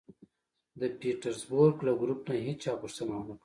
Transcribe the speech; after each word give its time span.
د 0.79 0.81
پېټرزبورګ 0.99 1.77
له 1.87 1.91
ګروپ 2.01 2.21
نه 2.29 2.35
هېچا 2.47 2.71
پوښتنه 2.81 3.11
و 3.15 3.19
نه 3.19 3.23
کړه 3.27 3.35